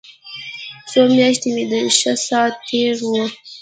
[0.89, 1.63] څو مياشتې مې
[1.99, 3.09] ښه ساعت تېر و.